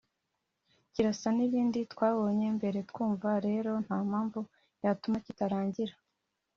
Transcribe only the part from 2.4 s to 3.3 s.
mbere twumva;